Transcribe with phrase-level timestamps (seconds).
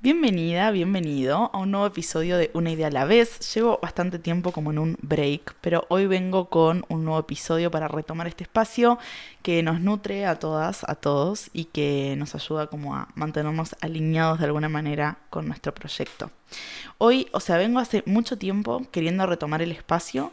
[0.00, 3.52] Bienvenida, bienvenido a un nuevo episodio de Una idea a la vez.
[3.52, 7.88] Llevo bastante tiempo como en un break, pero hoy vengo con un nuevo episodio para
[7.88, 9.00] retomar este espacio
[9.42, 14.38] que nos nutre a todas, a todos y que nos ayuda como a mantenernos alineados
[14.38, 16.30] de alguna manera con nuestro proyecto.
[16.98, 20.32] Hoy, o sea, vengo hace mucho tiempo queriendo retomar el espacio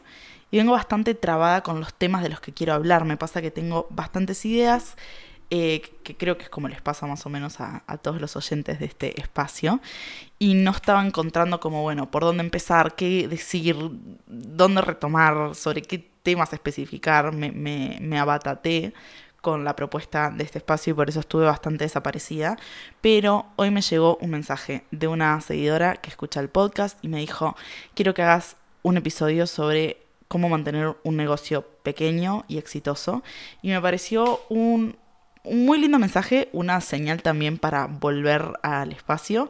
[0.52, 3.04] y vengo bastante trabada con los temas de los que quiero hablar.
[3.05, 4.95] Me pasa que tengo bastantes ideas
[5.50, 8.80] eh, que creo que es como les pasa más o menos a, todos los oyentes
[8.80, 9.80] de este espacio,
[10.39, 13.77] y no estaba encontrando como, bueno, por dónde empezar, qué decir,
[14.27, 18.94] dónde retomar, sobre qué temas especificar, me, me, me abataté
[19.41, 22.58] con la propuesta de este espacio y por eso estuve bastante desaparecida,
[23.02, 27.20] pero hoy me llegó un mensaje de una seguidora que escucha el podcast y me
[27.20, 27.55] dijo,
[27.94, 33.23] quiero que hagas un episodio sobre cómo mantener un negocio pequeño y exitoso.
[33.62, 34.98] Y me pareció un,
[35.45, 39.49] un muy lindo mensaje, una señal también para volver al espacio.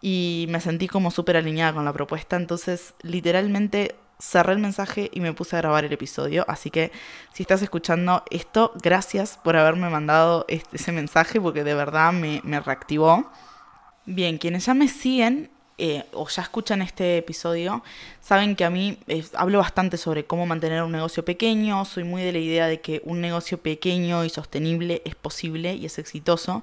[0.00, 5.20] Y me sentí como súper alineada con la propuesta, entonces literalmente cerré el mensaje y
[5.20, 6.90] me puse a grabar el episodio, así que
[7.32, 12.40] si estás escuchando esto, gracias por haberme mandado este, ese mensaje porque de verdad me,
[12.44, 13.30] me reactivó.
[14.06, 17.82] Bien, quienes ya me siguen eh, o ya escuchan este episodio,
[18.20, 22.22] saben que a mí eh, hablo bastante sobre cómo mantener un negocio pequeño, soy muy
[22.22, 26.62] de la idea de que un negocio pequeño y sostenible es posible y es exitoso.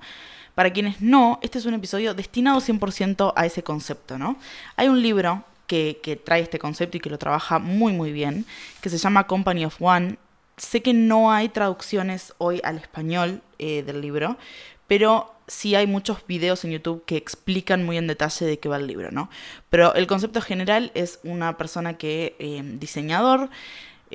[0.55, 4.37] Para quienes no, este es un episodio destinado 100% a ese concepto, ¿no?
[4.75, 8.45] Hay un libro que, trae este concepto y que lo trabaja muy muy bien,
[8.81, 10.17] que se llama Company of One.
[10.57, 14.37] Sé que no hay traducciones hoy al español eh, del libro,
[14.87, 18.77] pero sí hay muchos videos en YouTube que explican muy en detalle de qué va
[18.77, 19.29] el libro, ¿no?
[19.69, 23.49] Pero el concepto general es una persona que, eh, diseñador,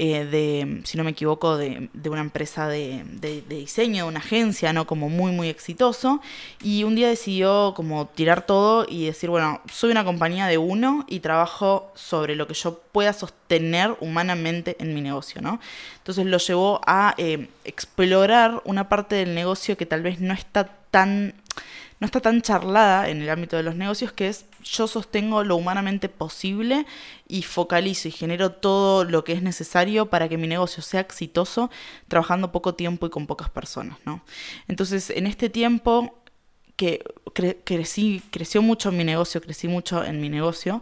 [0.01, 3.03] eh, de, si no me equivoco, de, una empresa de,
[3.49, 4.87] diseño, de una agencia, ¿no?
[4.87, 6.21] Como muy, muy exitoso.
[6.63, 11.05] Y un día decidió como tirar todo y decir, bueno, soy una compañía de uno
[11.09, 15.59] y trabajo sobre lo que yo pueda sostener humanamente en mi negocio, ¿no?
[15.97, 20.77] Entonces lo llevó a eh, explorar una parte del negocio que tal vez no está
[20.93, 21.35] tan
[22.01, 25.57] no está tan charlada en el ámbito de los negocios, que es yo sostengo lo
[25.57, 26.87] humanamente posible
[27.27, 31.71] y focalizo y genero todo lo que es necesario para que mi negocio sea exitoso
[32.07, 34.23] trabajando poco tiempo y con pocas personas, ¿no?
[34.69, 36.15] Entonces, en este tiempo
[36.77, 37.03] que
[37.65, 40.81] crecí, creció mucho mi negocio, crecí mucho en mi negocio,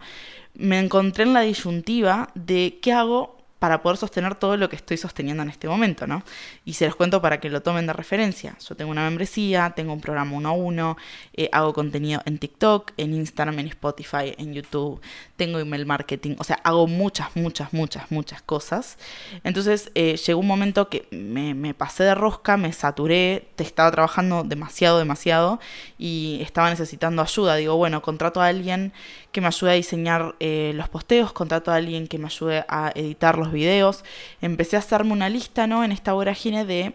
[0.53, 4.97] me encontré en la disyuntiva de qué hago para poder sostener todo lo que estoy
[4.97, 6.23] sosteniendo en este momento, ¿no?
[6.65, 8.57] Y se los cuento para que lo tomen de referencia.
[8.67, 10.97] Yo tengo una membresía, tengo un programa uno a uno,
[11.33, 15.01] eh, hago contenido en TikTok, en Instagram, en Spotify, en YouTube,
[15.37, 18.99] tengo email marketing, o sea, hago muchas, muchas, muchas, muchas cosas.
[19.43, 24.45] Entonces eh, llegó un momento que me, me pasé de rosca, me saturé, estaba trabajando
[24.45, 25.61] demasiado, demasiado
[25.99, 27.57] y estaba necesitando ayuda.
[27.57, 28.93] Digo, bueno, contrato a alguien
[29.37, 32.91] que me ayude a diseñar eh, los posteos, contrato a alguien que me ayude a
[32.95, 34.03] editar los videos.
[34.41, 35.85] Empecé a hacerme una lista, ¿no?
[35.85, 36.95] En esta vorágine de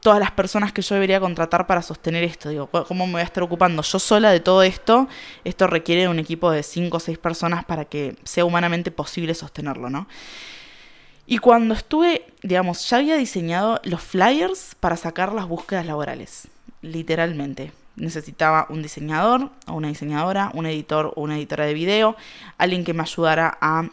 [0.00, 2.48] todas las personas que yo debería contratar para sostener esto.
[2.48, 5.06] Digo, ¿cómo me voy a estar ocupando yo sola de todo esto?
[5.44, 9.90] Esto requiere un equipo de 5 o 6 personas para que sea humanamente posible sostenerlo,
[9.90, 10.08] ¿no?
[11.26, 16.48] Y cuando estuve, digamos, ya había diseñado los flyers para sacar las búsquedas laborales,
[16.80, 22.16] literalmente necesitaba un diseñador o una diseñadora, un editor o una editora de video,
[22.58, 23.88] alguien que me ayudara a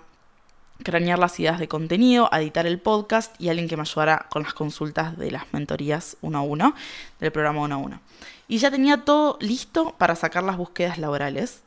[0.84, 4.44] cranear las ideas de contenido, a editar el podcast y alguien que me ayudara con
[4.44, 6.76] las consultas de las mentorías uno a uno,
[7.20, 8.02] del programa uno a uno.
[8.48, 11.62] Y ya tenía todo listo para sacar las búsquedas laborales,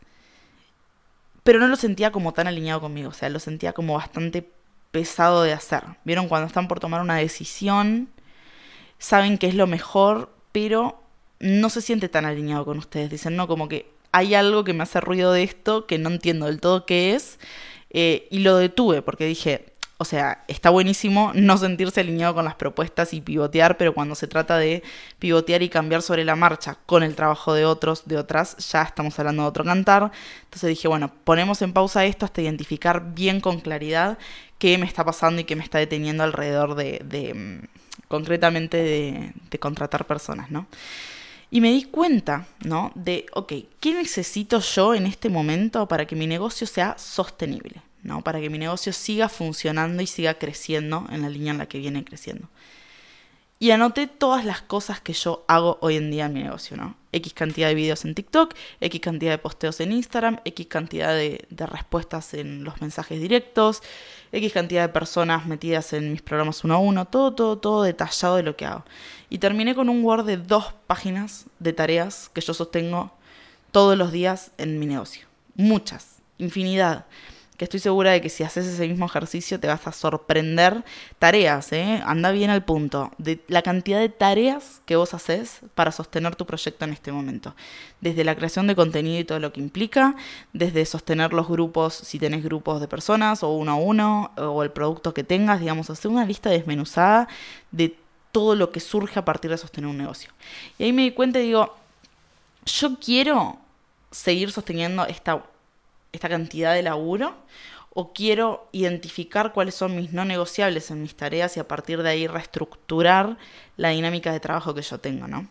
[1.43, 4.49] pero no lo sentía como tan alineado conmigo, o sea, lo sentía como bastante
[4.91, 5.83] pesado de hacer.
[6.05, 8.09] ¿Vieron cuando están por tomar una decisión?
[8.99, 11.03] Saben que es lo mejor, pero
[11.41, 13.11] no se siente tan alineado con ustedes.
[13.11, 16.47] Dicen, no, como que hay algo que me hace ruido de esto que no entiendo
[16.47, 17.39] del todo qué es.
[17.91, 22.55] Eh, y lo detuve porque dije, o sea, está buenísimo no sentirse alineado con las
[22.55, 24.83] propuestas y pivotear, pero cuando se trata de
[25.19, 29.19] pivotear y cambiar sobre la marcha con el trabajo de otros, de otras, ya estamos
[29.19, 30.11] hablando de otro cantar.
[30.45, 34.19] Entonces dije, bueno, ponemos en pausa esto hasta identificar bien con claridad
[34.59, 38.79] qué me está pasando y qué me está deteniendo alrededor de, mm, concretamente
[39.51, 40.67] de contratar personas, ¿no?
[41.51, 42.93] Y me di cuenta, ¿no?
[42.95, 47.83] De, ok, ¿qué necesito yo en este momento para que mi negocio sea sostenible?
[48.03, 48.23] ¿no?
[48.23, 51.79] Para que mi negocio siga funcionando y siga creciendo en la línea en la que
[51.79, 52.49] viene creciendo.
[53.63, 56.97] Y anoté todas las cosas que yo hago hoy en día en mi negocio, ¿no?
[57.13, 61.47] X cantidad de videos en TikTok, X cantidad de posteos en Instagram, X cantidad de,
[61.51, 63.83] respuestas en los mensajes directos,
[64.33, 68.37] X cantidad de personas metidas en mis programas uno a uno, todo, todo, todo detallado
[68.37, 68.87] de lo que hago.
[69.29, 73.13] Y terminé con un Word de dos páginas de tareas que yo sostengo
[73.73, 75.27] todos los días en mi negocio.
[75.55, 77.05] Muchas, infinidad
[77.61, 80.83] que estoy segura de que si haces ese mismo ejercicio te vas a sorprender.
[81.19, 82.01] Tareas, ¿eh?
[82.07, 83.13] Anda bien al punto.
[83.19, 87.55] De la cantidad de tareas que vos haces para sostener tu proyecto en este momento.
[88.01, 90.17] Desde la creación de contenido y todo lo que implica,
[90.55, 94.71] desde sostener los grupos, si tenés grupos de personas o uno a uno, o el
[94.71, 97.29] producto que tengas, digamos, hacer una lista desmenuzada
[97.73, 97.95] de
[98.33, 100.31] todo lo que surge a partir de sostener un negocio.
[100.79, 101.77] Y ahí me di cuenta y digo,
[102.65, 103.59] yo quiero
[104.11, 105.43] seguir sosteniendo esta
[106.13, 107.37] esta cantidad de laburo
[107.93, 112.11] o quiero identificar cuáles son mis no negociables en mis tareas y a partir de
[112.11, 113.37] ahí reestructurar
[113.77, 115.49] la dinámica de trabajo que yo tengo, ¿no?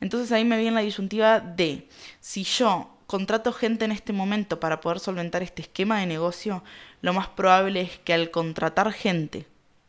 [0.00, 1.88] Entonces ahí me viene la disyuntiva de
[2.20, 6.64] si yo contrato gente en este momento para poder solventar este esquema de negocio,
[7.02, 9.46] lo más probable es que al contratar gente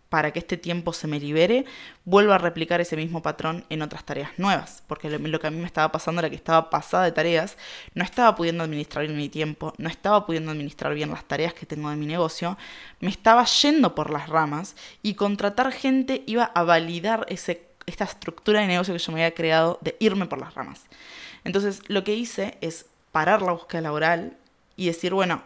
[0.09, 1.65] para que este tiempo se me libere,
[2.06, 4.83] vuelvo a replicar ese mismo patrón en otras tareas nuevas.
[4.88, 7.57] Porque lo, que a mí me estaba pasando era que estaba pasada de tareas,
[7.94, 11.65] no estaba pudiendo administrar bien mi tiempo, no estaba pudiendo administrar bien las tareas que
[11.65, 12.57] tengo de mi negocio,
[13.00, 18.62] me estaba yendo por las ramas y contratar gente iba a validar ese, esta estructura
[18.62, 20.86] de negocio que yo me había creado de irme por las ramas.
[21.44, 24.38] Entonces lo que hice es parar la búsqueda laboral
[24.75, 25.44] y decir, bueno,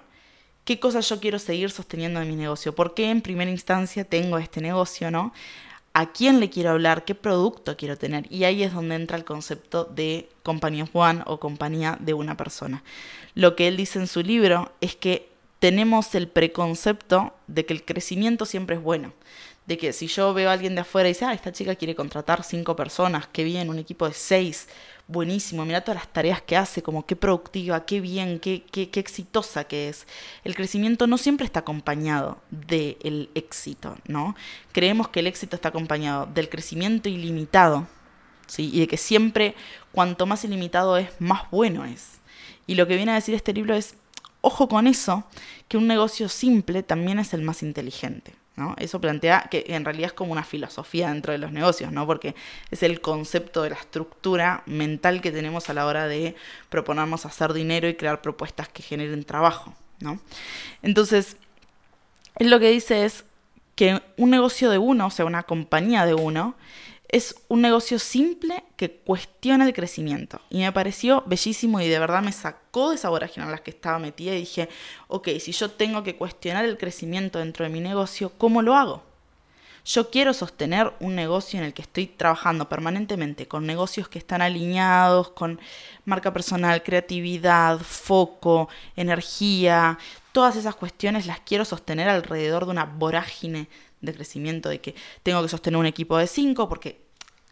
[0.65, 4.37] qué cosas yo quiero seguir sosteniendo en mi negocio, por qué en primera instancia tengo
[4.37, 5.33] este negocio, ¿no?
[5.93, 7.03] ¿A quién le quiero hablar?
[7.03, 8.25] ¿Qué producto quiero tener?
[8.31, 12.81] Y ahí es donde entra el concepto de compañía one o compañía de una persona.
[13.35, 15.27] Lo que él dice en su libro es que
[15.59, 19.11] tenemos el preconcepto de que el crecimiento siempre es bueno.
[19.65, 21.93] De que si yo veo a alguien de afuera y dice, ah, esta chica quiere
[21.93, 24.69] contratar cinco personas, qué bien, un equipo de seis,
[25.11, 28.99] buenísimo, mira todas las tareas que hace, como qué productiva, qué bien, qué, qué, qué
[28.99, 30.07] exitosa que es.
[30.43, 34.35] El crecimiento no siempre está acompañado del éxito, ¿no?
[34.71, 37.87] Creemos que el éxito está acompañado del crecimiento ilimitado,
[38.47, 38.69] ¿sí?
[38.73, 39.55] Y de que siempre
[39.91, 42.19] cuanto más ilimitado es, más bueno es.
[42.67, 43.95] Y lo que viene a decir este libro es,
[44.41, 45.25] ojo con eso,
[45.67, 48.33] que un negocio simple también es el más inteligente.
[48.77, 52.05] Eso plantea que en realidad es como una filosofía dentro de los negocios, ¿no?
[52.05, 52.35] Porque
[52.69, 56.35] es el concepto de la estructura mental que tenemos a la hora de
[56.69, 60.19] proponernos hacer dinero y crear propuestas que generen trabajo, ¿no?
[60.83, 61.37] Entonces,
[62.35, 63.23] él lo que dice es
[63.75, 66.55] que un negocio de uno, o sea, una compañía de uno,
[67.11, 70.39] es un negocio simple que cuestiona el crecimiento.
[70.49, 73.71] Y me pareció bellísimo y de verdad me sacó de esa vorágine en la que
[73.71, 74.69] estaba metida y dije,
[75.09, 79.03] ok, si yo tengo que cuestionar el crecimiento dentro de mi negocio, ¿cómo lo hago?
[79.83, 84.41] Yo quiero sostener un negocio en el que estoy trabajando permanentemente, con negocios que están
[84.41, 85.59] alineados, con
[86.05, 89.97] marca personal, creatividad, foco, energía,
[90.31, 93.67] todas esas cuestiones las quiero sostener alrededor de una vorágine
[94.01, 97.00] de crecimiento, de que tengo que sostener un equipo de cinco, porque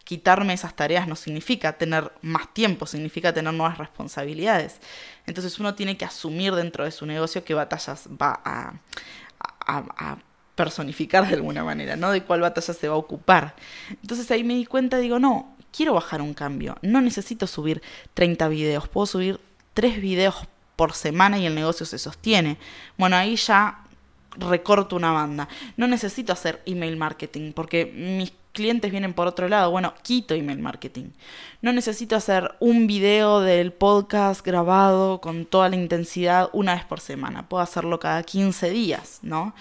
[0.09, 4.79] quitarme esas tareas no significa tener más tiempo, significa tener nuevas responsabilidades.
[5.27, 10.17] Entonces uno tiene que asumir dentro de su negocio qué batallas va a,
[10.55, 12.09] personificar de alguna manera, ¿no?
[12.09, 13.55] De cuál batalla se va a ocupar.
[14.01, 17.83] Entonces ahí me di cuenta, digo, no, quiero bajar un cambio, no necesito subir
[18.15, 19.39] 30 videos, puedo subir
[19.75, 22.57] 3 videos por semana y el negocio se sostiene.
[22.97, 23.83] Bueno, ahí ya
[24.37, 25.47] recorto una banda.
[25.77, 29.71] No necesito hacer email marketing porque mis clientes vienen por otro lado.
[29.71, 31.11] Bueno, quito email marketing.
[31.61, 36.99] No necesito hacer un video del podcast grabado con toda la intensidad una vez por
[36.99, 37.47] semana.
[37.47, 39.53] Puedo hacerlo cada 15 días, ¿no?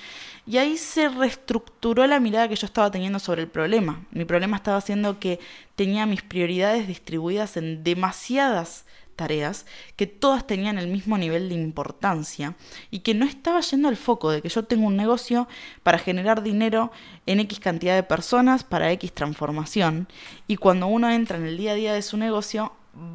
[0.47, 4.07] Y ahí se reestructuró la mirada que yo estaba teniendo sobre el problema.
[4.11, 5.41] Mi problema estaba siendo que
[5.77, 8.87] tenía mis prioridades distribuidas en demasiadas
[9.19, 12.55] tareas que todas tenían el mismo nivel de importancia
[12.91, 15.49] y que no estaba yendo al foco de que yo tengo un negocio
[15.83, 16.93] para generar dinero
[17.27, 20.09] en X cantidad de personas para X transformación
[20.47, 22.73] y cuando uno entra en el día a día de su negocio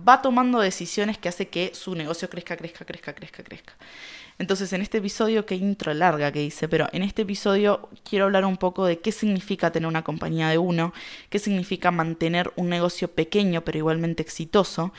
[0.07, 3.74] va tomando decisiones que hace que su negocio crezca, crezca, crezca, crezca, crezca.
[4.40, 8.46] Entonces, en este episodio, qué intro larga que hice, pero en este episodio quiero hablar
[8.46, 10.94] un poco de qué significa tener una compañía de uno,
[11.30, 14.92] qué significa mantener un negocio pequeño pero igualmente exitoso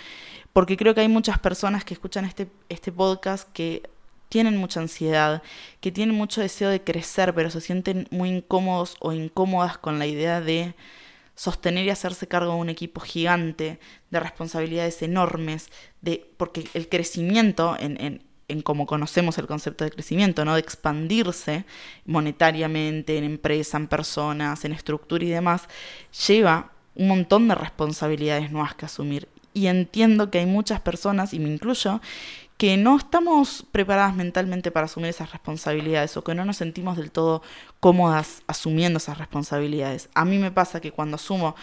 [0.55, 3.91] porque creo que hay muchas personas que escuchan este, este podcast que
[4.29, 5.43] tienen mucha ansiedad,
[5.81, 10.07] que tienen mucho deseo de crecer, pero se sienten muy incómodos o incómodas con la
[10.07, 10.76] idea de
[11.35, 17.76] sostener y hacerse cargo de un equipo gigante, de responsabilidades enormes, de, porque el crecimiento
[17.79, 20.55] en, en, en como conocemos el concepto de crecimiento, ¿no?
[20.55, 21.65] de expandirse
[22.05, 25.69] monetariamente, en empresa, en personas, en estructura y demás,
[26.27, 31.39] lleva un montón de responsabilidades nuevas que asumir y entiendo que hay muchas personas, y
[31.39, 32.01] me incluyo,
[32.59, 37.11] que no estamos preparadas mentalmente para asumir esas responsabilidades o que no nos sentimos del
[37.11, 37.43] todo
[37.81, 40.09] cómodas asumiendo esas responsabilidades.
[40.15, 41.55] A mí me pasa que cuando asumo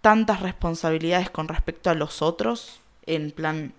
[0.00, 3.72] tantas responsabilidades con respecto a los otros, en plan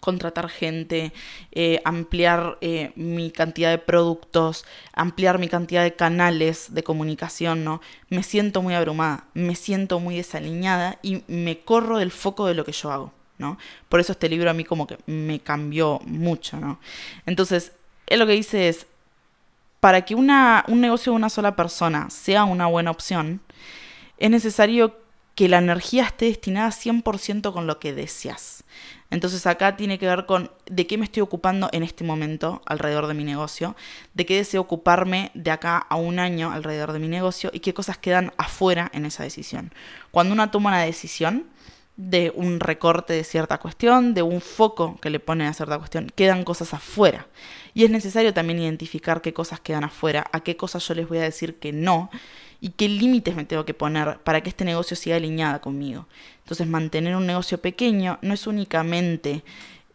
[0.00, 1.12] contratar gente,
[1.52, 7.80] eh, ampliar eh, mi cantidad de productos, ampliar mi cantidad de canales de comunicación, ¿no?
[8.08, 12.64] Me siento muy abrumada, me siento muy desaliñada y me corro del foco de lo
[12.64, 13.58] que yo hago, ¿no?
[13.88, 16.78] Por eso este libro a mí como que me cambió mucho, ¿no?
[17.24, 17.72] Entonces,
[18.06, 18.86] él lo que dice es,
[19.80, 23.40] para que una, un negocio de una sola persona sea una buena opción,
[24.18, 24.96] es necesario
[25.34, 28.55] que la energía esté destinada 100% con lo que deseas.
[29.10, 33.06] Entonces acá tiene que ver con de qué me estoy ocupando en este momento alrededor
[33.06, 33.76] de mi negocio,
[34.14, 37.72] de qué deseo ocuparme de acá a un año alrededor de mi negocio y qué
[37.72, 39.72] cosas quedan afuera en esa decisión.
[40.10, 41.46] Cuando uno toma una decisión
[41.96, 46.10] de un recorte de cierta cuestión, de un foco que le pone a cierta cuestión,
[46.14, 47.26] quedan cosas afuera.
[47.74, 51.18] Y es necesario también identificar qué cosas quedan afuera, a qué cosas yo les voy
[51.18, 52.10] a decir que no
[52.60, 56.06] y qué límites me tengo que poner para que este negocio siga alineada conmigo.
[56.38, 59.42] Entonces, mantener un negocio pequeño no es únicamente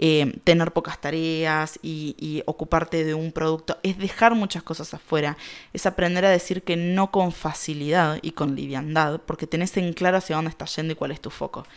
[0.04, 5.38] eh, tener pocas tareas y, y, ocuparte de un producto, es dejar muchas cosas afuera,
[5.74, 10.18] es aprender a decir que no con facilidad y con liviandad, porque tenés en claro
[10.18, 11.68] hacia dónde estás yendo y cuál es tu foco.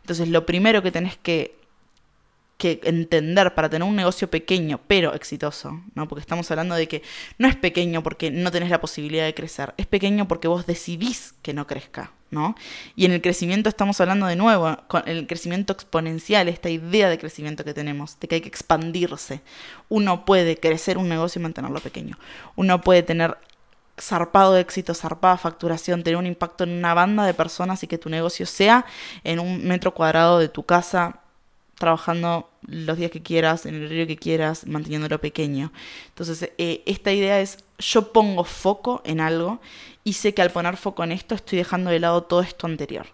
[0.00, 1.56] Entonces, lo primero que tenés que
[2.62, 6.06] que entender para tener un negocio pequeño pero exitoso, ¿no?
[6.06, 7.02] Porque estamos hablando de que
[7.36, 11.34] no es pequeño porque no tenés la posibilidad de crecer, es pequeño porque vos decidís
[11.42, 12.54] que no crezca, ¿no?
[12.94, 17.18] Y en el crecimiento estamos hablando de nuevo, con el crecimiento exponencial, esta idea de
[17.18, 19.40] crecimiento que tenemos, de que hay que expandirse.
[19.88, 22.16] Uno puede crecer un negocio y mantenerlo pequeño.
[22.54, 23.38] Uno puede tener
[24.00, 28.08] zarpado éxito, zarpada facturación, tener un impacto en una banda de personas y que tu
[28.08, 28.86] negocio sea
[29.24, 31.21] en un metro cuadrado de tu casa
[31.82, 35.72] trabajando los días que quieras, en el horario que quieras, manteniéndolo pequeño.
[36.10, 39.60] Entonces, eh, esta idea es, yo pongo foco en algo
[40.04, 43.06] y sé que al poner foco en esto estoy dejando de lado todo esto anterior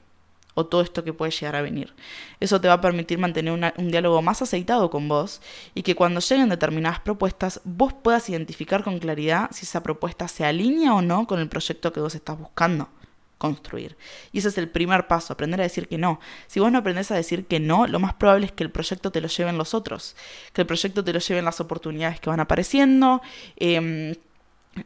[0.53, 1.95] o todo esto que puede llegar a venir.
[2.41, 5.41] Eso te va a permitir mantener un diálogo más aceitado con vos
[5.75, 10.45] y que cuando lleguen determinadas propuestas vos puedas identificar con claridad si esa propuesta se
[10.45, 12.91] alinea o no con el proyecto que vos estás buscando
[13.39, 13.97] construir.
[14.33, 16.21] Y ese es el primer paso, aprender a decir que no.
[16.47, 19.11] Si vos no aprendes a decir que no, lo más probable es que el proyecto
[19.11, 20.17] te lo lleven los otros,
[20.53, 23.23] que el proyecto te lo lleven las oportunidades que van apareciendo.
[23.57, 24.17] Eh,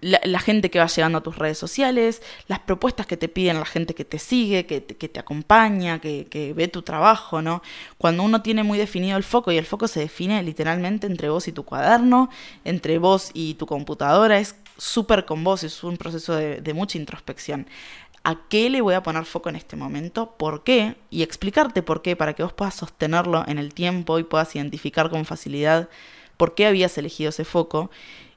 [0.01, 3.67] la, gente que va llegando a tus redes sociales, las propuestas que te piden la
[3.67, 7.63] gente que te sigue, que, que te acompaña, que, que, ve tu trabajo, ¿no?
[7.99, 11.49] Cuando uno tiene muy definido el foco y el foco se define literalmente entre vos
[11.49, 12.31] y tu cuaderno,
[12.65, 16.99] entre vos y tu computadora, es súper con vos, es un proceso de, de mucha
[16.99, 17.67] introspección
[18.25, 22.03] a qué le voy a poner foco en este momento, por qué, y explicarte por
[22.03, 25.89] qué, para que vos puedas sostenerlo en el tiempo y puedas identificar con facilidad
[26.37, 27.91] por qué habías elegido ese foco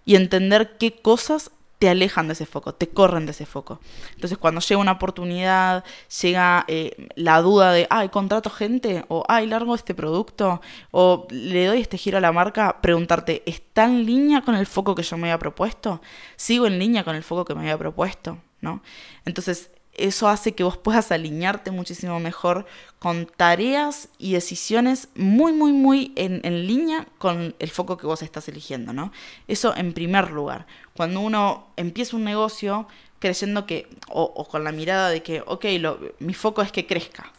[0.05, 3.79] y entender qué cosas te alejan de ese foco, te corren de ese foco.
[4.13, 5.83] Entonces, cuando llega una oportunidad,
[6.21, 10.61] llega eh, la duda de, ay, contrato gente, o ay, largo este producto,
[10.91, 14.95] o le doy este giro a la marca, preguntarte, ¿está en línea con el foco
[14.95, 16.01] que yo me había propuesto?
[16.37, 18.37] ¿Sigo en línea con el foco que me había propuesto?
[18.61, 18.81] ¿No?
[19.25, 22.65] Entonces, eso hace que vos puedas alinearte muchísimo mejor
[22.99, 28.47] con tareas y decisiones muy, muy, muy en, línea con el foco que vos estás
[28.47, 29.11] eligiendo, ¿no?
[29.47, 30.65] Eso en primer lugar.
[30.95, 32.87] Cuando uno empieza un negocio
[33.19, 37.31] creyendo que, o, con la mirada de que, ok, lo, mi foco es que crezca.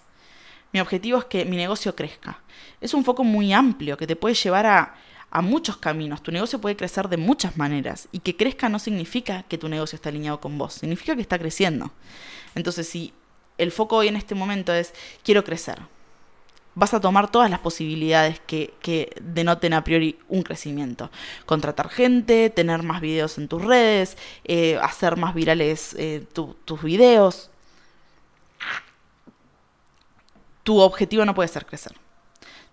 [0.73, 2.41] Mi objetivo es que mi negocio crezca.
[2.81, 4.95] Es un foco muy amplio que te puede llevar a
[5.31, 6.23] a muchos caminos.
[6.23, 8.09] Tu negocio puede crecer de muchas maneras.
[8.13, 11.39] Y que crezca no significa que tu negocio está alineado con vos, significa que está
[11.39, 11.91] creciendo.
[12.57, 13.13] Entonces, si
[13.59, 15.79] el foco hoy en este momento es quiero crecer,
[16.75, 21.11] vas a tomar todas las posibilidades que, que, denoten a priori un crecimiento.
[21.47, 27.51] Contratar gente, tener más videos en tus redes, eh, hacer más virales eh, tus videos.
[30.65, 31.95] Tu objetivo no puede ser crecer.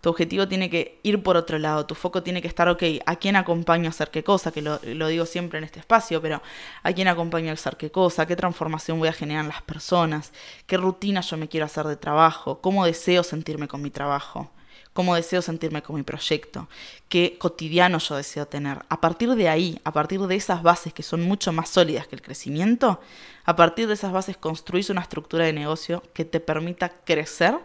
[0.04, 3.16] Tu objetivo tiene que ir por otro lado, tu foco tiene que estar, ok, ¿a
[3.16, 4.52] quién acompaño a hacer qué cosa?
[4.52, 6.42] Que lo, lo digo siempre en este espacio, pero
[6.84, 8.26] ¿a quién acompaño a hacer qué cosa?
[8.26, 10.34] ¿Qué transformación voy a generar en las personas?
[10.68, 12.60] ¿Qué rutina yo me quiero hacer de trabajo?
[12.60, 14.52] ¿Cómo deseo sentirme con mi trabajo?
[14.94, 16.70] Cómo deseo sentirme con mi proyecto,
[17.10, 18.80] qué cotidiano yo deseo tener.
[18.90, 22.16] A partir de ahí, a partir de esas bases que son mucho más sólidas que
[22.16, 23.02] el crecimiento,
[23.46, 27.58] a partir de esas bases construís una estructura de negocio que te permita crecer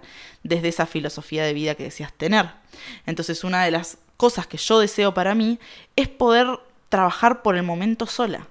[0.43, 2.51] desde esa filosofía de vida que deseas tener.
[3.07, 5.59] Entonces, una de las cosas que yo deseo para mí
[5.97, 6.49] es poder
[6.89, 8.49] trabajar por el momento sola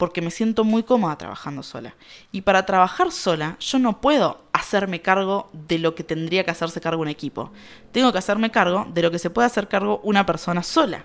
[0.00, 1.94] porque me siento muy cómoda trabajando sola.
[2.32, 6.80] Y para trabajar sola, yo no puedo hacerme cargo de lo que tendría que hacerse
[6.80, 7.52] cargo un equipo.
[7.92, 11.04] Tengo que hacerme cargo de lo que se puede hacer cargo una persona sola.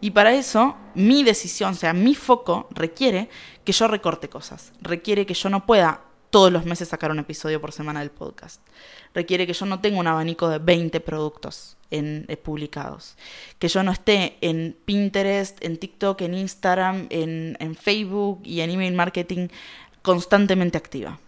[0.00, 3.28] Y para eso, mi decisión, o sea, mi foco requiere
[3.64, 7.60] que yo recorte cosas, requiere que yo no pueda todos los meses sacar un episodio
[7.60, 8.60] por semana del podcast.
[9.14, 13.16] Requiere que yo no tenga un abanico de 20 productos en, eh, publicados.
[13.58, 18.70] Que yo no esté en Pinterest, en TikTok, en Instagram, en, en Facebook y en
[18.70, 19.48] email marketing
[20.02, 21.18] constantemente activa.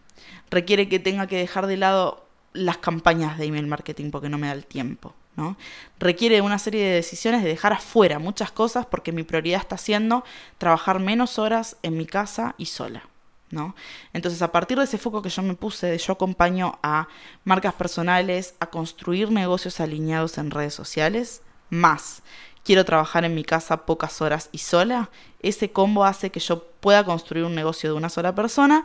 [0.50, 4.48] Requiere que tenga que dejar de lado las campañas de email marketing porque no me
[4.48, 5.14] da el tiempo.
[5.36, 5.56] ¿no?
[5.98, 10.24] Requiere una serie de decisiones de dejar afuera muchas cosas porque mi prioridad está siendo
[10.58, 13.04] trabajar menos horas en mi casa y sola.
[13.50, 13.74] ¿No?
[14.12, 17.08] Entonces, a partir de ese foco que yo me puse, de yo acompaño a
[17.44, 22.22] marcas personales a construir negocios alineados en redes sociales, más
[22.64, 25.10] quiero trabajar en mi casa pocas horas y sola,
[25.42, 28.84] ese combo hace que yo pueda construir un negocio de una sola persona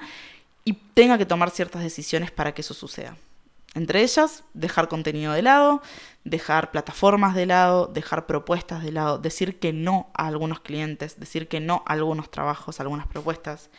[0.64, 3.18] y tenga que tomar ciertas decisiones para que eso suceda.
[3.76, 5.82] Entre ellas, dejar contenido de lado,
[6.24, 11.50] dejar plataformas de lado, dejar propuestas de lado, decir que no a algunos clientes, decir
[11.50, 13.70] que no a algunos trabajos, a algunas propuestas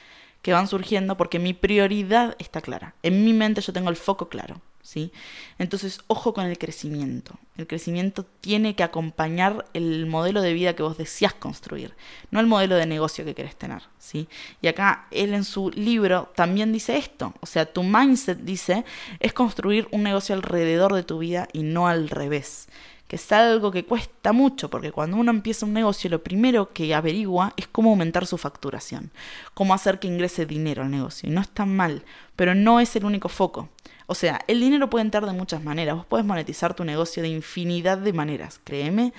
[0.46, 2.94] que van surgiendo porque mi prioridad está clara.
[3.02, 5.10] En mi mente yo tengo el foco claro, ¿sí?
[5.58, 7.36] Entonces, ojo con el crecimiento.
[7.56, 11.96] El crecimiento tiene que acompañar el modelo de vida que vos deseas construir,
[12.30, 14.28] no el modelo de negocio que querés tener, ¿sí?
[14.62, 18.84] Y acá él en su libro también dice esto, o sea, tu mindset dice
[19.18, 22.68] es construir un negocio alrededor de tu vida y no al revés
[23.08, 26.94] que es algo que cuesta mucho, porque cuando uno empieza un negocio, lo primero que
[26.94, 29.10] averigua es cómo aumentar su facturación,
[29.54, 31.28] cómo hacer que ingrese dinero al negocio.
[31.28, 32.02] Y no está mal,
[32.34, 33.68] pero no es el único foco.
[34.06, 35.96] O sea, el dinero puede entrar de muchas maneras.
[35.96, 38.60] Vos puedes monetizar tu negocio de infinidad de maneras.
[38.62, 39.12] Créeme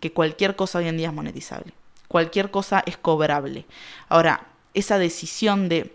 [0.00, 1.72] que cualquier cosa hoy en día es monetizable.
[2.08, 3.66] Cualquier cosa es cobrable.
[4.08, 5.94] Ahora, esa decisión de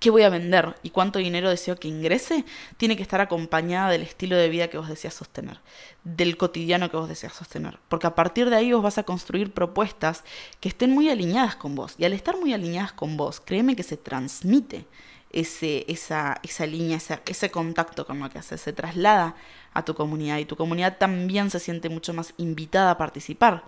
[0.00, 2.44] qué voy a vender y cuánto dinero deseo que ingrese,
[2.76, 5.60] tiene que estar acompañada del estilo de vida que vos deseas sostener,
[6.04, 7.78] del cotidiano que vos deseas sostener.
[7.88, 10.24] Porque a partir de ahí vos vas a construir propuestas
[10.60, 11.94] que estén muy alineadas con vos.
[11.98, 14.86] Y al estar muy alineadas con vos, créeme que se transmite
[15.30, 19.36] ese, esa, esa línea, ese contacto con lo que haces, se traslada
[19.72, 23.64] a tu comunidad y tu comunidad también se siente mucho más invitada a participar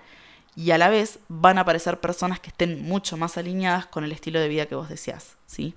[0.57, 4.13] y a la vez van a aparecer personas que estén mucho más alineadas con el
[4.13, 5.75] estilo de vida que vos deseas, ¿sí?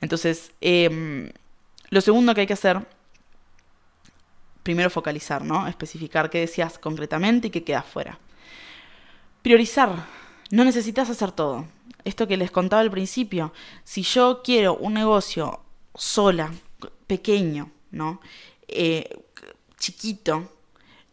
[0.00, 1.30] Entonces, em,
[1.90, 2.86] lo segundo que hay que hacer,
[4.62, 5.68] primero focalizar, ¿no?
[5.68, 8.18] Especificar qué decías concretamente y qué queda fuera.
[9.42, 10.06] Priorizar.
[10.50, 11.66] No necesitas hacer todo.
[12.04, 15.60] Esto que les contaba al principio, si yo quiero un negocio
[15.94, 16.52] sola,
[17.06, 18.20] pequeño, ¿no?
[18.68, 19.08] Eh,
[19.78, 20.53] chiquito,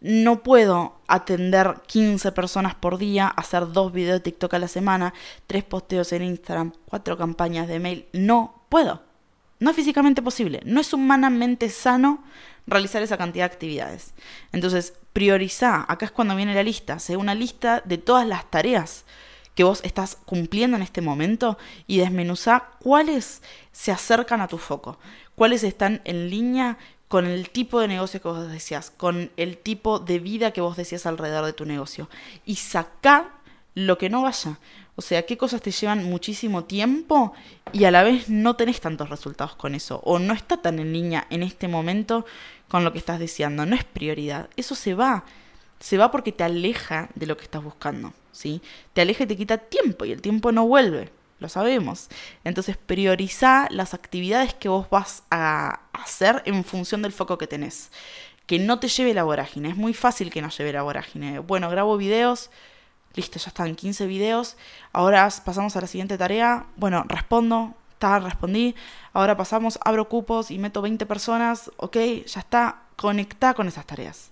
[0.01, 5.13] no puedo atender 15 personas por día, hacer dos videos de TikTok a la semana,
[5.45, 8.07] tres posteos en Instagram, cuatro campañas de mail.
[8.11, 9.03] No puedo.
[9.59, 10.61] No es físicamente posible.
[10.65, 12.23] No es humanamente sano
[12.65, 14.15] realizar esa cantidad de actividades.
[14.51, 15.85] Entonces, prioriza.
[15.87, 16.97] Acá es cuando viene la lista.
[16.97, 19.05] Sé una lista de todas las tareas
[19.53, 24.97] que vos estás cumpliendo en este momento y desmenuza cuáles se acercan a tu foco,
[25.35, 26.77] cuáles están en línea
[27.11, 30.77] con el tipo de negocio que vos decías, con el tipo de vida que vos
[30.77, 32.09] decías alrededor de tu negocio.
[32.45, 33.31] Y saca
[33.75, 34.59] lo que no vaya.
[34.95, 37.33] O sea, qué cosas te llevan muchísimo tiempo
[37.73, 39.99] y a la vez no tenés tantos resultados con eso.
[40.05, 42.25] O no está tan en línea en este momento
[42.69, 43.65] con lo que estás deseando.
[43.65, 44.47] No es prioridad.
[44.55, 45.25] Eso se va.
[45.81, 48.13] Se va porque te aleja de lo que estás buscando.
[48.31, 48.61] ¿sí?
[48.93, 51.09] Te aleja y te quita tiempo y el tiempo no vuelve
[51.41, 52.07] lo sabemos.
[52.45, 57.91] Entonces prioriza las actividades que vos vas a hacer en función del foco que tenés.
[58.45, 61.39] Que no te lleve la vorágine, es muy fácil que no lleve la vorágine.
[61.39, 62.51] Bueno, grabo videos,
[63.15, 64.55] listo, ya están 15 videos,
[64.93, 68.75] ahora pasamos a la siguiente tarea, bueno, respondo, está, respondí,
[69.11, 74.31] ahora pasamos, abro cupos y meto 20 personas, ok, ya está, conecta con esas tareas.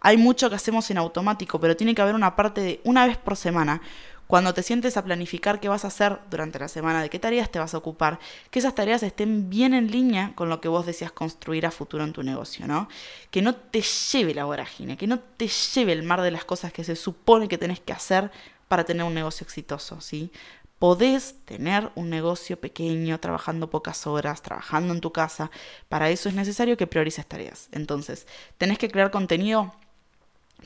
[0.00, 3.18] Hay mucho que hacemos en automático, pero tiene que haber una parte de una vez
[3.18, 3.82] por semana
[4.30, 7.50] cuando te sientes a planificar qué vas a hacer durante la semana, de qué tareas
[7.50, 8.20] te vas a ocupar,
[8.52, 12.04] que esas tareas estén bien en línea con lo que vos deseas construir a futuro
[12.04, 12.88] en tu negocio, ¿no?
[13.32, 16.72] Que no te lleve la vorágine, que no te lleve el mar de las cosas
[16.72, 18.30] que se supone que tenés que hacer
[18.68, 20.30] para tener un negocio exitoso, ¿sí?
[20.78, 25.50] Podés tener un negocio pequeño, trabajando pocas horas, trabajando en tu casa.
[25.88, 27.68] Para eso es necesario que priorices tareas.
[27.72, 29.74] Entonces, tenés que crear contenido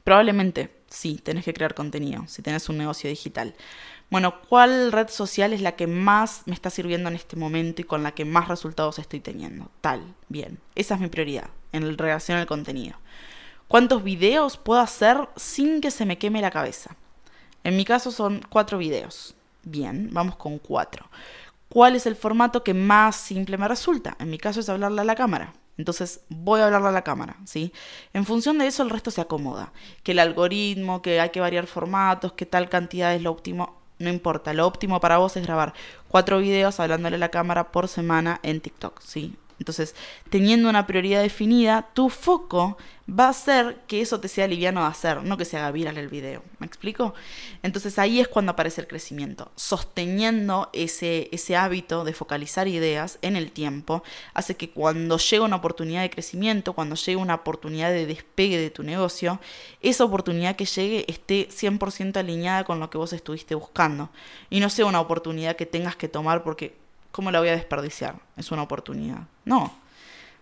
[0.03, 3.55] Probablemente sí, tenés que crear contenido si tenés un negocio digital.
[4.11, 7.85] Bueno, ¿cuál red social es la que más me está sirviendo en este momento y
[7.85, 9.71] con la que más resultados estoy teniendo?
[9.81, 10.59] Tal, bien.
[10.75, 12.97] Esa es mi prioridad en relación al contenido.
[13.67, 16.97] ¿Cuántos videos puedo hacer sin que se me queme la cabeza?
[17.65, 19.35] En mi caso son cuatro videos.
[19.65, 21.09] Bien, vamos con cuatro.
[21.69, 24.17] ¿Cuál es el formato que más simple me resulta?
[24.21, 25.55] En mi caso es hablarle a la cámara.
[25.77, 27.73] Entonces voy a hablarle a la cámara, ¿sí?
[28.13, 29.73] En función de eso el resto se acomoda.
[30.03, 34.11] Que el algoritmo, que hay que variar formatos, que tal cantidad es lo óptimo, no
[34.11, 35.75] importa, lo óptimo para vos es grabar
[36.09, 39.37] cuatro videos hablándole a la cámara por semana en TikTok, ¿sí?
[39.59, 39.95] Entonces,
[40.31, 42.77] teniendo una prioridad definida, tu foco
[43.09, 45.99] va a ser que eso te sea liviano de hacer, no que se haga viral
[45.99, 46.43] el video.
[46.59, 47.14] ¿Me explico?
[47.62, 49.53] Entonces ahí es cuando aparece el crecimiento.
[49.57, 55.57] Sosteniendo ese, ese hábito de focalizar ideas en el tiempo, hace que cuando llega una
[55.57, 59.38] oportunidad de crecimiento, cuando llegue una oportunidad de despegue de tu negocio,
[59.83, 64.11] esa oportunidad que llegue esté 100% alineada con lo que vos estuviste buscando.
[64.49, 66.84] Y no sea una oportunidad que tengas que tomar porque
[67.14, 68.16] ¿cómo la voy a desperdiciar?
[68.37, 69.29] Es una oportunidad.
[69.44, 69.72] No.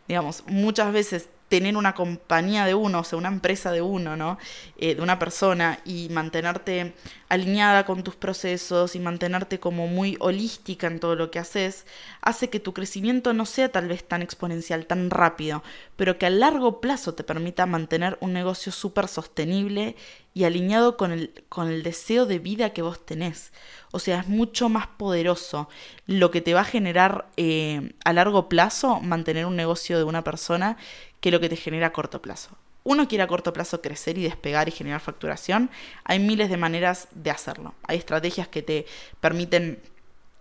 [0.08, 4.38] Digamos, muchas veces tener una compañía de uno, o sea, una empresa de uno, ¿no?
[4.78, 6.94] Eh, de una persona y mantenerte
[7.28, 11.84] alineada con tus procesos y mantenerte como muy holística en todo lo que haces,
[12.22, 15.62] hace que tu crecimiento no sea tal vez tan exponencial, tan rápido,
[15.96, 19.94] pero que a largo plazo te permita mantener un negocio súper sostenible
[20.32, 23.52] y alineado con el, con el deseo de vida que vos tenés.
[23.90, 25.68] O sea, es mucho más poderoso
[26.06, 30.24] lo que te va a generar eh, a largo plazo mantener un negocio de una
[30.24, 30.78] persona
[31.22, 32.50] que lo que te genera a corto plazo.
[32.84, 35.70] Uno quiere a corto plazo crecer y despegar y generar facturación.
[36.02, 37.74] Hay miles de maneras de hacerlo.
[37.86, 38.86] Hay estrategias que te
[39.20, 39.80] permiten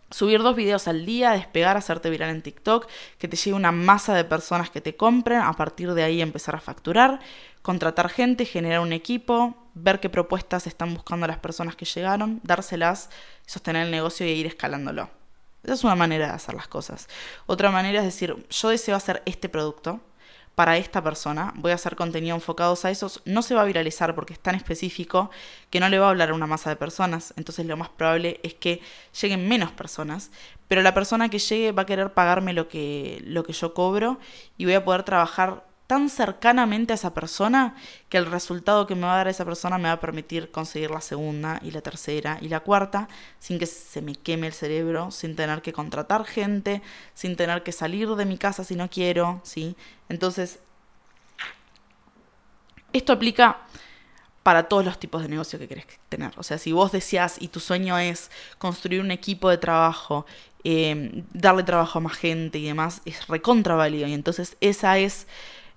[0.09, 2.87] subir dos videos al día, despegar, hacerte viral en TikTok,
[3.19, 6.55] que te llegue una masa de personas que te compren, a partir de ahí empezar
[6.55, 7.19] a facturar,
[7.61, 13.11] contratar gente, generar un equipo, ver qué propuestas están buscando las personas que llegaron, dárselas,
[13.45, 15.11] sostener el negocio y ir escalándolo.
[15.63, 17.07] Esa es una manera de hacer las cosas.
[17.45, 20.01] Otra manera es decir, yo deseo hacer este producto,
[20.62, 24.13] para esta persona, voy a hacer contenido enfocados a esos, no se va a viralizar
[24.13, 25.32] porque es tan específico
[25.71, 28.39] que no le va a hablar a una masa de personas, entonces lo más probable
[28.43, 28.80] es que
[29.19, 30.30] lleguen menos personas,
[30.67, 34.19] pero la persona que llegue va a querer pagarme lo que, lo que yo cobro
[34.56, 37.75] y voy a poder trabajar tan cercanamente a esa persona
[38.08, 40.89] que el resultado que me va a dar esa persona me va a permitir conseguir
[40.89, 45.12] la segunda y la tercera y la cuarta sin que se me queme el cerebro,
[45.12, 46.82] sin tener que contratar gente,
[47.13, 49.75] sin tener que salir de mi casa si no quiero, ¿sí?
[50.08, 50.60] Entonces,
[52.93, 53.60] esto aplica
[54.43, 56.32] para todos los tipos de negocio que querés tener.
[56.38, 60.25] O sea, si vos deseas y tu sueño es construir un equipo de trabajo,
[60.63, 64.08] eh, darle trabajo a más gente y demás, es recontra válido.
[64.08, 65.27] Y entonces esa es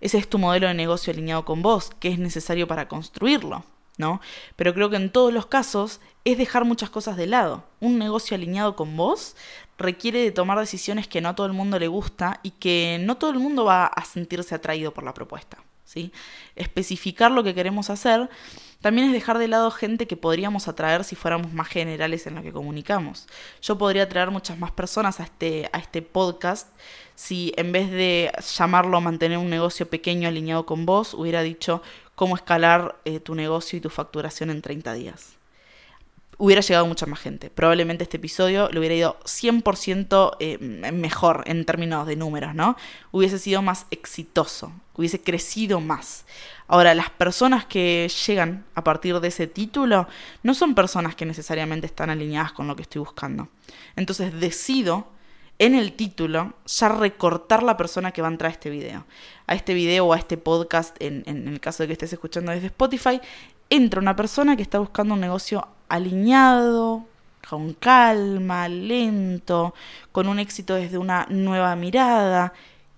[0.04, 3.64] ese es tu modelo de negocio alineado con vos, que es necesario para construirlo,
[3.96, 4.20] ¿no?
[4.54, 7.64] Pero creo que en todos los casos es dejar muchas cosas de lado.
[7.80, 9.34] Un negocio alineado con vos
[9.78, 13.16] requiere de tomar decisiones que no a todo el mundo le gusta y que no
[13.16, 15.64] todo el mundo va a sentirse atraído por la propuesta.
[15.86, 16.12] ¿sí?
[16.54, 18.28] Especificar lo que queremos hacer
[18.82, 22.42] también es dejar de lado gente que podríamos atraer si fuéramos más generales en lo
[22.42, 23.26] que comunicamos.
[23.62, 26.68] Yo podría atraer muchas más personas a este, a este podcast
[27.14, 31.82] si en vez de llamarlo mantener un negocio pequeño alineado con vos, hubiera dicho
[32.14, 35.36] cómo escalar eh, tu negocio y tu facturación en 30 días
[36.38, 37.50] hubiera llegado mucha más gente.
[37.50, 40.58] Probablemente este episodio lo hubiera ido 100% eh,
[40.92, 42.76] mejor en términos de números, ¿no?
[43.12, 46.24] Hubiese sido más exitoso, hubiese crecido más.
[46.66, 50.08] Ahora, las personas que llegan a partir de ese título
[50.42, 53.48] no son personas que necesariamente están alineadas con lo que estoy buscando.
[53.96, 55.06] Entonces decido
[55.58, 59.04] en el título ya recortar la persona que va a entrar a este video.
[59.46, 62.52] A este video o a este podcast, en, en el caso de que estés escuchando
[62.52, 63.20] desde Spotify,
[63.70, 67.06] entra una persona que está buscando un negocio alineado,
[67.48, 69.74] con calma, lento,
[70.12, 72.52] con un éxito desde una nueva mirada.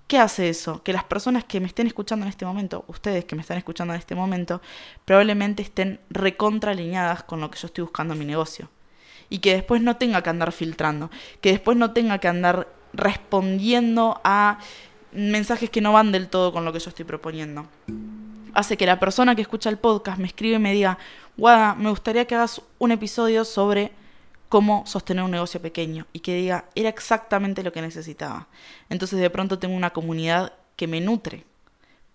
[0.07, 0.83] ¿Qué hace eso?
[0.85, 3.93] Que las personas que me estén escuchando en este momento, ustedes que me están escuchando
[3.93, 4.63] en este momento,
[5.05, 8.69] probablemente estén recontra alineadas con lo que yo estoy buscando en mi negocio.
[9.29, 14.21] Y que después no tenga que andar filtrando, que después no tenga que andar respondiendo
[14.25, 14.59] a
[15.13, 17.67] mensajes que no van del todo con lo que yo estoy proponiendo
[18.57, 20.99] hace que la persona que escucha el podcast me escribe y me diga,
[21.37, 23.93] Guada, me gustaría que hagas un episodio sobre
[24.49, 28.49] cómo sostener un negocio pequeño y que diga, era exactamente lo que necesitaba.
[28.89, 31.45] Entonces de pronto tengo una comunidad que me nutre,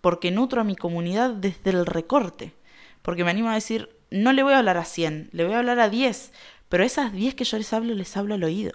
[0.00, 2.54] porque nutro a mi comunidad desde el recorte,
[3.02, 5.58] porque me animo a decir, no le voy a hablar a 100, le voy a
[5.58, 6.32] hablar a 10,
[6.72, 8.72] pero esas 10 que yo les hablo, les hablo al oído.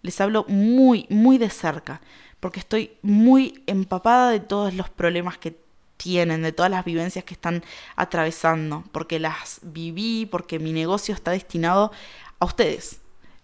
[0.00, 2.00] Les hablo muy, muy de cerca,
[2.40, 5.54] porque estoy muy empapada de todos los problemas que
[5.98, 7.62] tienen, de todas las vivencias que están
[7.94, 11.92] atravesando, porque las viví, porque mi negocio está destinado
[12.38, 12.99] a ustedes,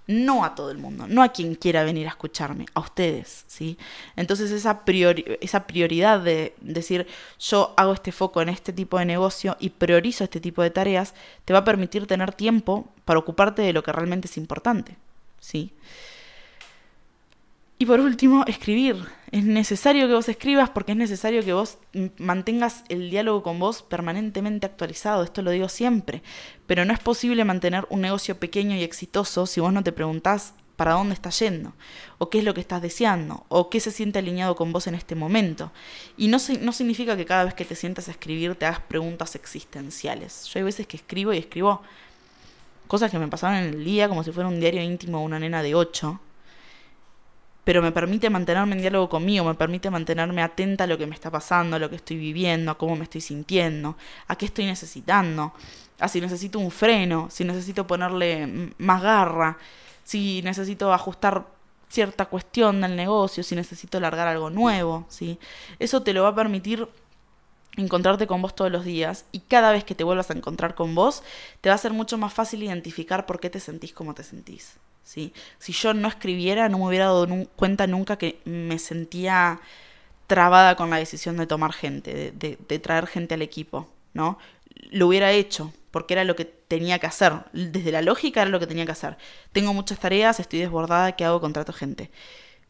[0.06, 3.76] no a todo el mundo, no a quien quiera venir a escucharme, a ustedes, ¿sí?
[4.14, 4.82] Entonces esa,
[5.40, 7.06] esa prioridad de decir
[7.40, 11.14] yo hago este foco en este tipo de negocio y priorizo este tipo de tareas,
[11.44, 14.96] te va a permitir tener tiempo para ocuparte de lo que realmente es importante,
[15.40, 15.72] ¿sí?
[17.78, 18.96] Y por último, escribir.
[19.30, 21.78] Es necesario que vos escribas porque es necesario que vos
[22.16, 25.22] mantengas el diálogo con vos permanentemente actualizado.
[25.22, 26.22] Esto lo digo siempre.
[26.66, 30.54] Pero no es posible mantener un negocio pequeño y exitoso si vos no te preguntás
[30.76, 31.72] para dónde estás yendo,
[32.18, 34.94] o qué es lo que estás deseando, o qué se siente alineado con vos en
[34.94, 35.72] este momento.
[36.18, 39.34] Y no, no significa que cada vez que te sientas a escribir te hagas preguntas
[39.34, 40.44] existenciales.
[40.52, 41.80] Yo hay veces que escribo y escribo
[42.86, 45.38] cosas que me pasaron en el día como si fuera un diario íntimo de una
[45.38, 46.20] nena de 8
[47.66, 51.16] pero me permite mantenerme en diálogo conmigo, me permite mantenerme atenta a lo que me
[51.16, 53.96] está pasando, a lo que estoy viviendo, a cómo me estoy sintiendo,
[54.28, 55.52] a qué estoy necesitando,
[55.98, 59.58] a si necesito un freno, si necesito ponerle más garra,
[60.04, 61.44] si necesito ajustar
[61.88, 65.40] cierta cuestión del negocio, si necesito largar algo nuevo, ¿sí?
[65.80, 66.88] Eso te lo va a permitir
[67.76, 70.94] encontrarte con vos todos los días y cada vez que te vuelvas a encontrar con
[70.94, 71.24] vos,
[71.62, 74.78] te va a ser mucho más fácil identificar por qué te sentís como te sentís.
[75.06, 79.60] Si yo no escribiera, no me hubiera dado cuenta nunca que me sentía
[80.26, 84.38] trabada con la decisión de tomar gente, de, traer gente al equipo, ¿no?
[84.90, 87.32] Lo hubiera hecho, porque era lo que tenía que hacer.
[87.52, 89.16] Desde la lógica era lo que tenía que hacer.
[89.52, 91.40] Tengo muchas tareas, estoy desbordada, ¿qué hago?
[91.40, 92.10] Contrato gente.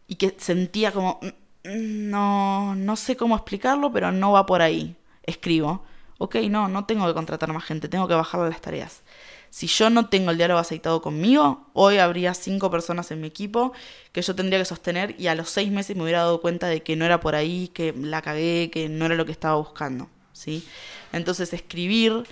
[0.06, 4.62] Y que sentía como, mm, mm, no, no sé cómo explicarlo, pero no va por
[4.62, 4.96] ahí.
[5.24, 5.84] Escribo.
[6.18, 9.02] Ok, no, no tengo que contratar más gente, tengo que bajarle las tareas.
[9.50, 13.72] Si yo no tengo el diálogo aceitado conmigo, hoy habría cinco personas en mi equipo
[14.12, 16.82] que yo tendría que sostener y a los seis meses me hubiera dado cuenta de
[16.82, 20.08] que no era por ahí, que la cagué, que no era lo que estaba buscando.
[20.32, 20.66] ¿sí?
[21.12, 22.24] Entonces escribir,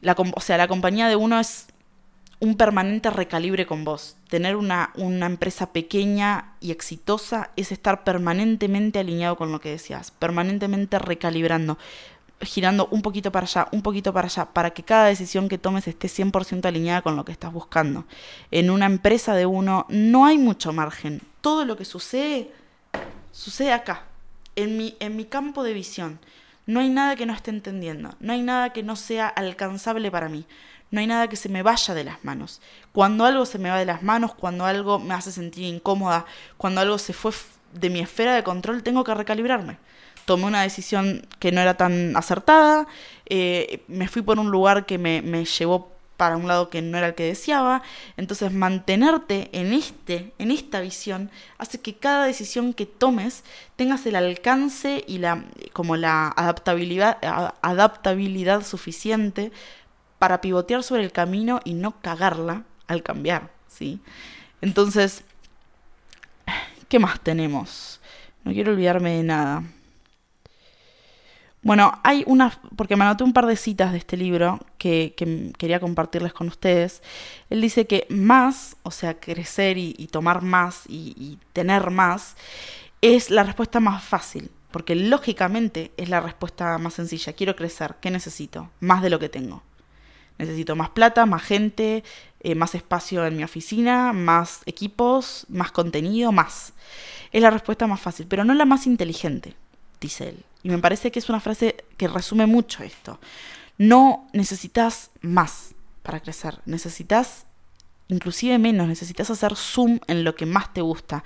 [0.00, 1.66] la, o sea, la compañía de uno es
[2.40, 4.16] un permanente recalibre con vos.
[4.28, 10.10] Tener una, una, empresa pequeña y exitosa es estar permanentemente alineado con lo que decías,
[10.10, 11.78] permanentemente recalibrando
[12.42, 15.86] girando un poquito para allá, un poquito para allá, para que cada decisión que tomes
[15.88, 18.04] esté 100% alineada con lo que estás buscando.
[18.50, 21.22] En una empresa de uno no hay mucho margen.
[21.40, 22.52] Todo lo que sucede,
[23.30, 24.04] sucede acá,
[24.56, 26.18] en mi, en mi campo de visión.
[26.66, 30.28] No hay nada que no esté entendiendo, no hay nada que no sea alcanzable para
[30.28, 30.44] mí,
[30.92, 32.60] no hay nada que se me vaya de las manos.
[32.92, 36.24] Cuando algo se me va de las manos, cuando algo me hace sentir incómoda,
[36.56, 37.32] cuando algo se fue
[37.72, 39.78] de mi esfera de control, tengo que recalibrarme
[40.24, 42.86] tomé una decisión que no era tan acertada,
[43.26, 46.98] eh, me fui por un lugar que me, me, llevó para un lado que no
[46.98, 47.82] era el que deseaba,
[48.16, 53.42] entonces mantenerte en este, en esta visión, hace que cada decisión que tomes
[53.76, 57.18] tengas el alcance y la como la adaptabilidad,
[57.60, 59.50] adaptabilidad suficiente
[60.18, 64.00] para pivotear sobre el camino y no cagarla al cambiar, ¿sí?
[64.60, 65.24] Entonces,
[66.88, 68.00] ¿qué más tenemos?
[68.44, 69.64] No quiero olvidarme de nada.
[71.62, 75.14] Bueno, hay una, porque me anoté un par de citas de este libro que,
[75.56, 77.02] quería compartirles con ustedes.
[77.50, 82.36] Él dice que más, o sea, crecer y, tomar más y, y, tener más,
[83.00, 87.32] es la respuesta más fácil, porque lógicamente es la respuesta más sencilla.
[87.32, 88.68] Quiero crecer, ¿qué necesito?
[88.80, 89.62] Más de lo que tengo.
[90.38, 92.02] Necesito más plata, más gente,
[92.40, 96.72] eh, más espacio en mi oficina, más equipos, más contenido, más.
[97.30, 99.54] Es la respuesta más fácil, pero no la más inteligente,
[100.02, 100.44] dice él.
[100.62, 103.18] Y me parece que es una frase que resume mucho esto.
[103.78, 107.46] No necesitas más para crecer, necesitas
[108.08, 111.24] inclusive menos, necesitas hacer zoom en lo que más te gusta.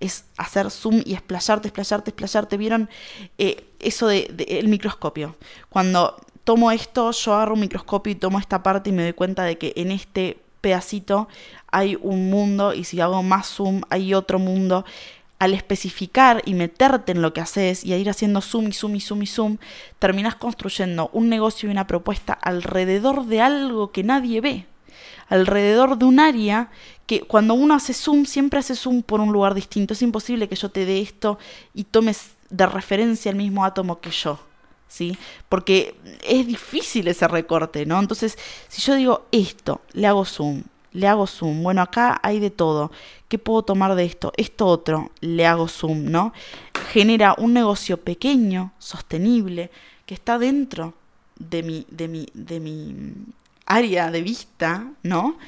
[0.00, 2.56] Es hacer zoom y explayarte, explayarte, explayarte.
[2.56, 2.88] ¿Vieron
[3.38, 5.36] eh, eso del de, el microscopio?
[5.68, 9.44] Cuando tomo esto, yo agarro un microscopio y tomo esta parte y me doy cuenta
[9.44, 11.28] de que en este pedacito
[11.70, 14.84] hay un mundo y si hago más zoom hay otro mundo
[15.42, 18.94] al especificar y meterte en lo que haces y a ir haciendo zoom y zoom
[18.94, 19.58] y zoom y zoom,
[19.98, 24.66] terminas construyendo un negocio y una propuesta alrededor de algo que nadie ve,
[25.28, 26.70] alrededor de un área
[27.06, 29.94] que cuando uno hace zoom, siempre hace zoom por un lugar distinto.
[29.94, 31.40] Es imposible que yo te dé esto
[31.74, 34.38] y tomes de referencia el mismo átomo que yo.
[34.86, 35.18] ¿Sí?
[35.48, 37.98] Porque es difícil ese recorte, ¿no?
[37.98, 41.62] Entonces, si yo digo esto, le hago zoom, le hago zoom.
[41.62, 42.90] Bueno, acá hay de todo.
[43.28, 44.32] ¿Qué puedo tomar de esto?
[44.36, 46.32] Esto otro, le hago zoom, ¿no?
[46.90, 49.70] Genera un negocio pequeño, sostenible,
[50.06, 50.94] que está dentro
[51.38, 53.14] de mi, de mi, de mi
[53.66, 55.38] área de vista, ¿no?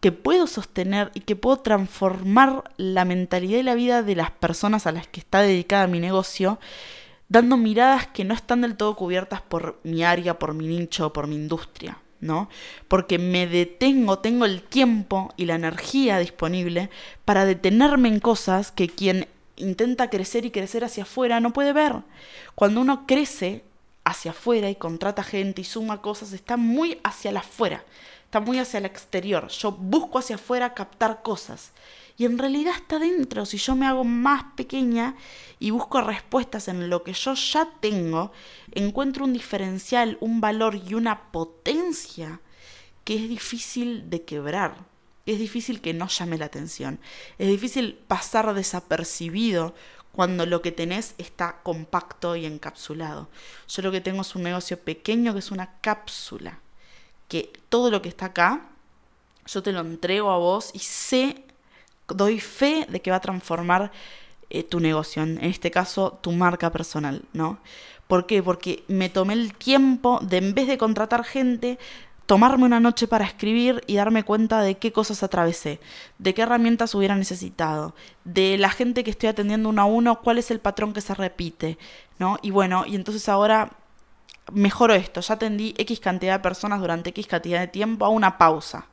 [0.00, 4.86] Que puedo sostener y que puedo transformar la mentalidad y la vida de las personas
[4.86, 6.58] a las que está dedicada mi negocio,
[7.28, 11.26] dando miradas que no están del todo cubiertas por mi área, por mi nicho, por
[11.26, 11.98] mi industria.
[12.24, 12.48] ¿No?
[12.88, 16.90] Porque me detengo, tengo el tiempo y la energía disponible
[17.24, 21.96] para detenerme en cosas que quien intenta crecer y crecer hacia afuera no puede ver.
[22.54, 23.62] Cuando uno crece
[24.04, 27.84] hacia afuera y contrata gente y suma cosas, está muy hacia la afuera,
[28.24, 29.48] está muy hacia el exterior.
[29.48, 31.72] Yo busco hacia afuera captar cosas.
[32.16, 33.44] Y en realidad está dentro.
[33.44, 35.16] Si yo me hago más pequeña
[35.58, 38.32] y busco respuestas en lo que yo ya tengo,
[38.72, 42.40] encuentro un diferencial, un valor y una potencia
[43.04, 44.86] que es difícil de quebrar.
[45.26, 47.00] Es difícil que no llame la atención.
[47.38, 49.74] Es difícil pasar desapercibido
[50.12, 53.28] cuando lo que tenés está compacto y encapsulado.
[53.68, 56.60] Yo lo que tengo es un negocio pequeño que es una cápsula,
[57.26, 58.68] que todo lo que está acá,
[59.46, 61.43] yo te lo entrego a vos y sé,
[62.08, 63.90] doy fe de que va a transformar
[64.50, 67.58] eh, tu negocio, en este caso tu marca personal, ¿no?
[68.06, 68.42] ¿Por qué?
[68.42, 71.78] Porque me tomé el tiempo de, en vez de contratar gente,
[72.26, 75.80] tomarme una noche para escribir y darme cuenta de qué cosas atravesé,
[76.18, 80.38] de qué herramientas hubiera necesitado, de la gente que estoy atendiendo uno a uno, cuál
[80.38, 81.78] es el patrón que se repite,
[82.18, 82.38] ¿no?
[82.42, 83.70] Y bueno, y entonces ahora
[84.52, 88.36] mejoro esto, ya atendí X cantidad de personas durante X cantidad de tiempo a una
[88.36, 88.86] pausa.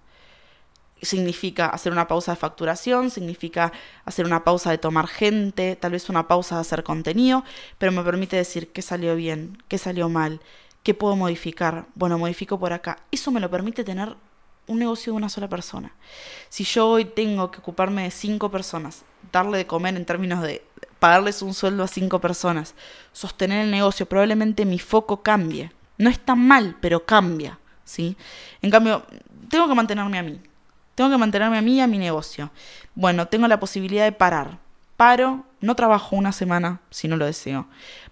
[1.01, 3.71] Significa hacer una pausa de facturación, significa
[4.05, 7.43] hacer una pausa de tomar gente, tal vez una pausa de hacer contenido,
[7.77, 10.41] pero me permite decir qué salió bien, qué salió mal,
[10.83, 11.85] ¿Qué puedo modificar?
[11.93, 12.97] Bueno, modifico por acá.
[13.11, 14.15] Eso me lo permite tener
[14.65, 15.93] un negocio de una sola persona.
[16.49, 20.63] Si yo hoy tengo que ocuparme de cinco personas, darle de comer en términos de
[20.97, 22.73] pagarles un sueldo a cinco personas,
[23.11, 25.71] sostener el negocio, probablemente mi foco cambie.
[25.99, 28.17] No está mal, pero cambia, ¿sí?
[28.63, 29.05] En cambio,
[29.49, 30.41] tengo que mantenerme a mí.
[30.95, 32.51] Tengo que mantenerme a mí y a mi negocio.
[32.95, 34.59] Bueno, tengo la posibilidad de parar.
[34.97, 37.67] Paro, no trabajo una semana si no lo deseo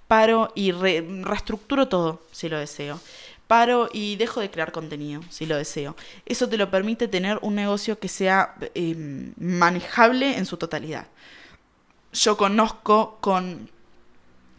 [0.09, 2.99] paro y reestructuro todo, si lo deseo.
[3.45, 5.95] Paro y dejo de crear contenido, si lo deseo.
[6.25, 11.05] Eso te lo permite tener un negocio que sea em, manejable en su totalidad.
[12.11, 13.69] Yo conozco con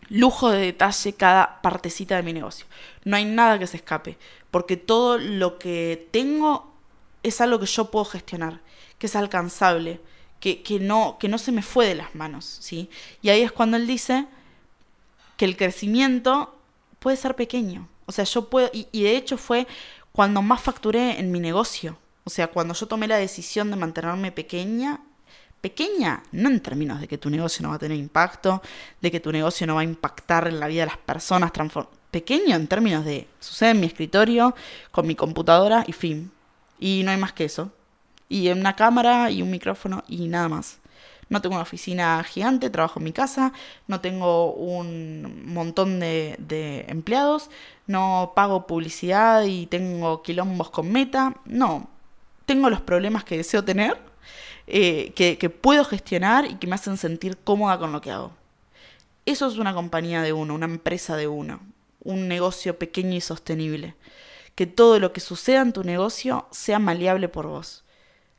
[0.09, 2.67] lujo de detalle cada partecita de mi negocio.
[3.05, 4.19] No hay nada que se escape,
[4.53, 6.70] porque todo lo que tengo
[7.23, 8.61] es algo que yo puedo gestionar,
[8.99, 10.01] que es alcanzable,
[10.41, 12.89] que, que, no, que no se me fue de las manos, ¿sí?
[13.23, 14.27] Y ahí es cuando él dice,
[15.41, 16.55] que el crecimiento
[16.99, 17.89] puede ser pequeño.
[18.05, 19.67] O sea, yo puedo, y, de hecho fue
[20.13, 21.97] cuando más facturé en mi negocio.
[22.25, 25.01] O sea, cuando yo tomé la decisión de mantenerme pequeña,
[25.63, 28.61] pequeña, no en términos de que tu negocio no va a tener impacto,
[29.01, 31.53] de que tu negocio no va a impactar en la vida de las personas,
[32.11, 34.55] pequeño en términos de sucede en mi escritorio,
[34.91, 36.31] con mi computadora y fin.
[36.81, 37.71] Y no hay más que eso.
[38.29, 40.81] Y una cámara y un micrófono y nada más
[41.31, 43.53] no tengo una oficina gigante, trabajo en mi casa,
[43.87, 47.51] no tengo un montón de, empleados,
[47.87, 51.89] no pago publicidad y tengo quilombos con meta, no,
[52.47, 53.97] tengo los problemas que deseo tener,
[54.67, 58.33] eh, que, que puedo gestionar y que me hacen sentir cómoda con lo que hago.
[59.25, 61.61] Eso es una compañía de uno, una empresa de uno,
[62.03, 63.95] un negocio pequeño y sostenible.
[64.61, 67.83] Que todo lo que suceda en tu negocio sea maleable por vos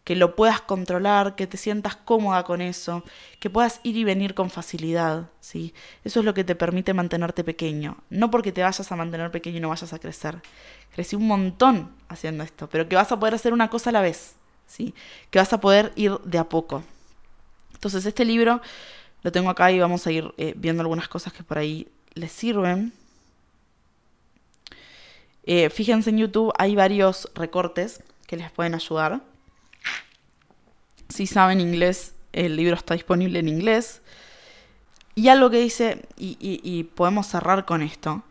[0.04, 3.04] que lo puedas controlar, que te sientas cómoda con eso,
[3.40, 5.74] que puedas ir y venir con facilidad, ¿sí?
[6.04, 7.98] Eso es lo que te permite mantenerte pequeño.
[8.12, 10.44] No porque te vayas a mantener pequeño y no vayas a crecer.
[10.94, 14.02] Crecí un montón haciendo esto, pero que vas a poder hacer una cosa a la
[14.02, 14.36] vez,
[14.68, 14.94] ¿sí?
[15.32, 16.84] Que vas a poder ir de a poco.
[17.74, 18.62] Entonces, este libro
[19.24, 22.32] lo tengo acá y vamos a ir eh, viendo algunas cosas que por ahí les
[22.32, 22.94] sirven.
[25.44, 29.22] Eh, fíjense en YouTube, hay varios recortes que les pueden ayudar
[31.12, 34.02] si saben inglés, el libro está disponible en inglés.
[35.14, 38.24] Y algo que dice, y, podemos cerrar con esto,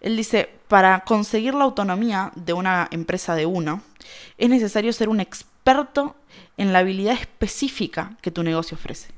[0.00, 3.82] él dice, para conseguir la autonomía de una empresa de uno,
[4.38, 6.14] es necesario ser un experto
[6.56, 9.08] en la habilidad específica que tu negocio ofrece.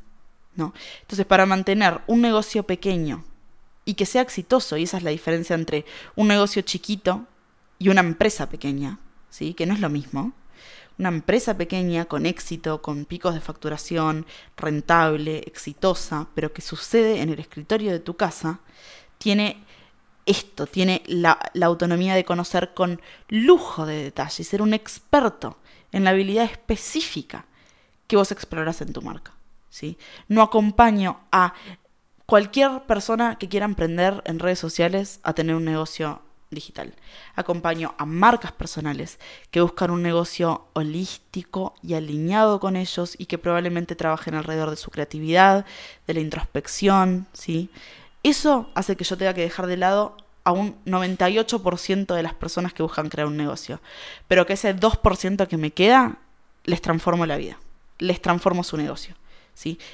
[0.57, 0.73] ¿no?
[1.03, 3.23] Entonces, para mantener un negocio pequeño
[3.85, 5.85] y que sea exitoso, y esa es la diferencia entre
[6.17, 7.27] un negocio chiquito
[7.81, 9.55] y una empresa pequeña, ¿sí?
[9.55, 10.33] que no es lo mismo,
[10.99, 17.31] una empresa pequeña con éxito, con picos de facturación, rentable, exitosa, pero que sucede en
[17.31, 18.61] el escritorio de tu casa,
[19.16, 19.64] tiene
[20.27, 25.57] esto, tiene la, autonomía de conocer con lujo de detalle ser un experto
[25.90, 27.47] en la habilidad específica
[28.07, 29.33] que vos exploras en tu marca.
[29.71, 29.97] ¿sí?
[30.29, 31.55] No acompaño a
[32.27, 36.95] cualquier persona que quiera emprender en redes sociales a tener un negocio digital.
[37.37, 39.19] Acompaño a marcas personales
[39.51, 44.77] que buscan un negocio holístico y alineado con ellos y que probablemente trabajen alrededor de
[44.77, 45.65] su creatividad,
[46.07, 47.71] de la introspección, ¿sí?
[48.23, 52.73] Eso hace que yo tenga que dejar de lado a un 98% de las personas
[52.73, 53.81] que buscan crear un negocio,
[54.29, 56.19] pero que ese 2% que me queda
[56.65, 57.59] les transformo la vida,
[57.98, 59.15] les transformo su negocio.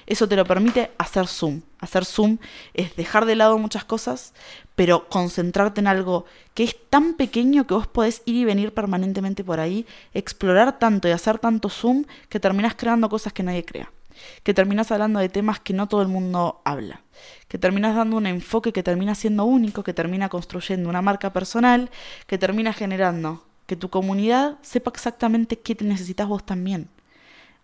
[0.07, 1.63] Eso te lo permite hacer zoom.
[1.81, 2.39] Hacer zoom
[2.75, 4.33] es dejar de lado muchas cosas,
[4.75, 9.43] pero concentrarte en algo que es tan pequeño que vos podés ir y venir permanentemente
[9.43, 13.91] por ahí, explorar tanto y hacer tanto zoom que terminás creando cosas que nadie crea.
[14.43, 17.03] Que terminás hablando de temas que no todo el mundo habla.
[17.49, 21.91] Que terminas dando un enfoque que termina siendo único, que termina construyendo una marca personal,
[22.27, 26.89] que termina generando que tu comunidad sepa exactamente qué te necesitas vos también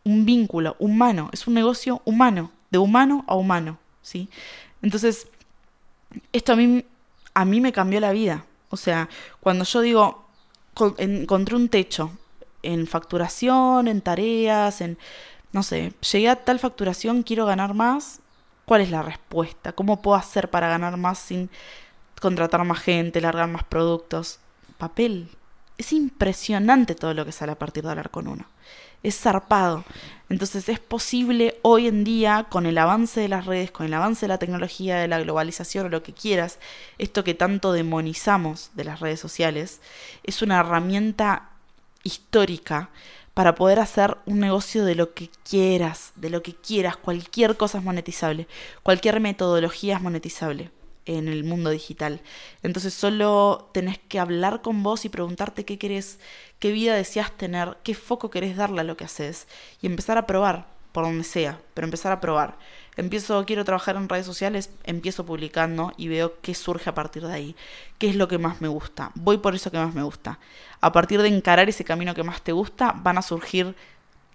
[0.05, 4.29] un vínculo humano, es un negocio humano, de humano a humano, ¿sí?
[4.83, 5.29] Entonces,
[6.33, 6.85] esto a mí,
[7.35, 8.45] a mí me cambió la vida.
[8.71, 9.09] O sea,
[9.41, 10.25] cuando yo digo,
[10.99, 12.11] encontré un techo
[12.63, 14.99] en facturación, en tareas, en,
[15.53, 18.21] no sé, llegué a tal facturación, quiero ganar más,
[18.65, 19.73] ¿cuál es la respuesta?
[19.73, 21.51] ¿Cómo puedo hacer para ganar más sin
[22.21, 24.41] contratar más gente, largar más productos?
[24.79, 25.29] Papel.
[25.79, 28.47] Es impresionante todo lo que sale a partir de hablar con uno
[29.03, 29.85] es zarpado.
[30.29, 34.23] Entonces es posible hoy en día, con el avance de las redes, con el avance
[34.23, 36.59] de la tecnología, de la globalización o lo que quieras,
[36.97, 39.81] esto que tanto demonizamos de las redes sociales,
[40.25, 41.51] es una herramienta
[42.03, 42.89] histórica
[43.35, 47.79] para poder hacer un negocio de lo que quieras, de lo que quieras, cualquier cosa
[47.79, 48.49] es monetizable,
[48.83, 50.71] cualquier metodología es monetizable
[51.07, 52.21] en el mundo digital.
[52.63, 56.19] Entonces solo tenés que hablar con vos y preguntarte qué querés,
[56.59, 59.49] qué vida deseas tener, qué foco querés darle a lo que haces
[59.81, 62.57] y empezar a probar por donde sea, pero empezar a probar.
[62.97, 67.33] Empiezo, quiero trabajar en redes sociales, empiezo publicando y veo qué surge a partir de
[67.33, 67.57] ahí,
[67.99, 69.11] qué es lo que más me gusta.
[69.15, 70.39] Voy por eso que más me gusta.
[70.81, 73.75] A partir de encarar ese camino que más te gusta, van a surgir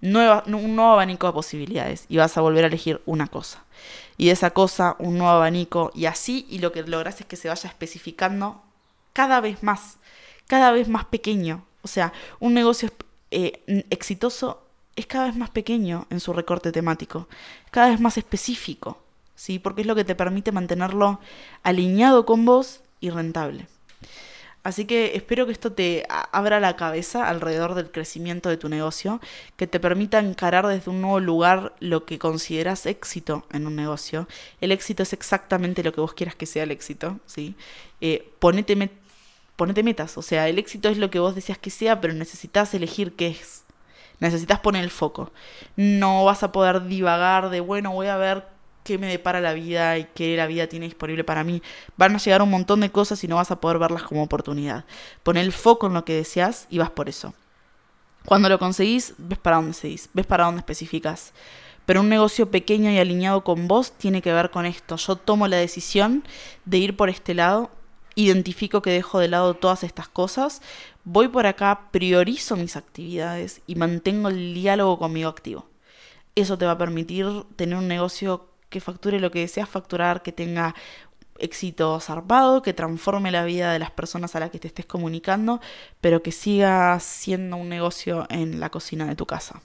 [0.01, 3.63] nueva, un nuevo abanico de posibilidades y vas a volver a elegir una cosa.
[4.18, 7.36] Y de esa cosa, un nuevo abanico y así, y lo que logras es que
[7.36, 8.61] se vaya especificando
[9.13, 9.97] cada vez más,
[10.47, 11.63] cada vez más pequeño.
[11.84, 12.89] O sea, un negocio
[13.32, 14.63] eh, exitoso
[14.95, 17.28] es cada vez más pequeño en su recorte temático,
[17.72, 18.99] cada vez más específico,
[19.36, 19.59] ¿sí?
[19.59, 21.20] Porque es lo que te permite mantenerlo
[21.63, 23.68] alineado con vos y rentable.
[24.68, 29.22] Así que espero que esto te abra la cabeza alrededor del crecimiento de tu negocio,
[29.55, 34.28] que te permita encarar desde un nuevo lugar lo que consideras éxito en un negocio.
[34.59, 37.55] El éxito es exactamente lo que vos quieras que sea el éxito, ¿sí?
[38.01, 42.13] Eh, ponete, metas, o sea, el éxito es lo que vos deseas que sea, pero
[42.13, 43.63] necesitas elegir qué es.
[44.20, 45.32] Necesitas poner el foco.
[45.78, 48.43] No vas a poder divagar de, bueno, voy a ver
[48.88, 51.61] qué me depara la vida y qué la vida tiene disponible para mí.
[51.97, 54.85] Van a llegar un montón de cosas y no vas a poder verlas como oportunidad.
[55.23, 57.33] Pon el foco en lo que deseas y vas por eso.
[58.25, 61.33] Cuando lo conseguís, ves para dónde seguís, ves para dónde especificas.
[61.85, 64.95] Pero un negocio pequeño y alineado con vos tiene que ver con esto.
[64.95, 66.23] Yo tomo la decisión
[66.63, 67.69] de ir por este lado,
[68.15, 70.61] identifico que dejo de lado todas estas cosas,
[71.03, 75.65] voy por acá, priorizo mis actividades y mantengo el diálogo conmigo activo.
[76.35, 77.25] Eso te va a permitir
[77.57, 80.76] tener un negocio que facture lo que deseas facturar, que tenga
[81.39, 85.61] éxito zarpado, que transforme la vida de las personas a las que te estés comunicando,
[86.01, 89.61] pero que siga siendo un negocio en la cocina de tu casa.